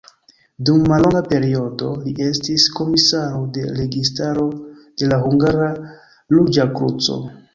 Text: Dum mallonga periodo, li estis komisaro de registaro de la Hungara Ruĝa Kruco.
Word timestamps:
Dum 0.67 0.79
mallonga 0.91 1.19
periodo, 1.31 1.89
li 2.05 2.13
estis 2.27 2.65
komisaro 2.79 3.43
de 3.57 3.67
registaro 3.81 4.45
de 5.03 5.09
la 5.13 5.19
Hungara 5.27 5.71
Ruĝa 6.37 6.69
Kruco. 6.79 7.19